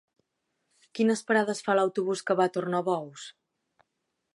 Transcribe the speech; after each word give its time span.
Quines 0.99 1.21
parades 1.29 1.63
fa 1.67 1.77
l'autobús 1.81 2.27
que 2.31 2.41
va 2.41 2.49
a 2.51 2.53
Tornabous? 2.59 3.29